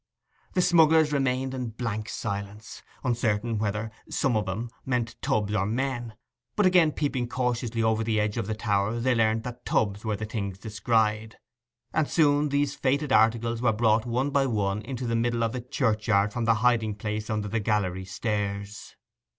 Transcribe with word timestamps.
The 0.53 0.63
smugglers 0.63 1.11
remained 1.13 1.53
in 1.53 1.61
a 1.63 1.67
blank 1.67 2.09
silence, 2.09 2.81
uncertain 3.03 3.59
whether 3.59 3.91
'some 4.09 4.35
of 4.35 4.49
'em' 4.49 4.71
meant 4.83 5.15
tubs 5.21 5.53
or 5.53 5.67
men; 5.67 6.15
but 6.55 6.65
again 6.65 6.91
peeping 6.91 7.27
cautiously 7.27 7.83
over 7.83 8.03
the 8.03 8.19
edge 8.19 8.35
of 8.35 8.47
the 8.47 8.55
tower 8.55 8.97
they 8.99 9.13
learnt 9.13 9.43
that 9.43 9.63
tubs 9.63 10.03
were 10.03 10.15
the 10.15 10.25
things 10.25 10.57
descried; 10.57 11.37
and 11.93 12.09
soon 12.09 12.49
these 12.49 12.73
fated 12.73 13.11
articles 13.11 13.61
were 13.61 13.73
brought 13.73 14.07
one 14.07 14.31
by 14.31 14.47
one 14.47 14.81
into 14.81 15.05
the 15.05 15.15
middle 15.15 15.43
of 15.43 15.51
the 15.51 15.61
churchyard 15.61 16.33
from 16.33 16.45
their 16.45 16.55
hiding 16.55 16.95
place 16.95 17.29
under 17.29 17.47
the 17.47 17.59
gallery 17.59 18.03
stairs. 18.05 18.95